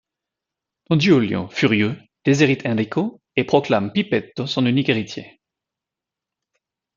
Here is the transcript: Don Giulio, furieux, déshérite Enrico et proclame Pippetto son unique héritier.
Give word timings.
Don 0.89 0.97
Giulio, 0.99 1.47
furieux, 1.49 1.95
déshérite 2.25 2.65
Enrico 2.65 3.21
et 3.35 3.43
proclame 3.43 3.91
Pippetto 3.93 4.47
son 4.47 4.65
unique 4.65 4.89
héritier. 4.89 5.39